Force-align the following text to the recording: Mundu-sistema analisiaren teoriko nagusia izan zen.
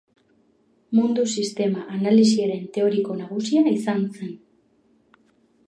Mundu-sistema 0.99 1.83
analisiaren 1.97 2.65
teoriko 2.79 3.19
nagusia 3.21 3.65
izan 3.75 4.03
zen. 4.17 4.35